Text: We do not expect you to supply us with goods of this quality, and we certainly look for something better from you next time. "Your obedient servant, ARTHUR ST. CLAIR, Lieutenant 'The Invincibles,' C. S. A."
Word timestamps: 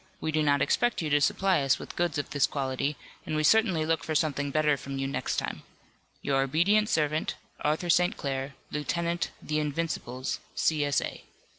We 0.19 0.31
do 0.31 0.41
not 0.41 0.63
expect 0.63 1.03
you 1.03 1.11
to 1.11 1.21
supply 1.21 1.61
us 1.61 1.77
with 1.77 1.95
goods 1.95 2.17
of 2.17 2.31
this 2.31 2.47
quality, 2.47 2.97
and 3.23 3.35
we 3.35 3.43
certainly 3.43 3.85
look 3.85 4.03
for 4.03 4.15
something 4.15 4.49
better 4.49 4.75
from 4.75 4.97
you 4.97 5.05
next 5.07 5.37
time. 5.37 5.61
"Your 6.23 6.41
obedient 6.41 6.89
servant, 6.89 7.35
ARTHUR 7.59 7.91
ST. 7.91 8.17
CLAIR, 8.17 8.55
Lieutenant 8.71 9.29
'The 9.43 9.59
Invincibles,' 9.59 10.39
C. 10.55 10.83
S. 10.83 11.01
A." 11.01 11.23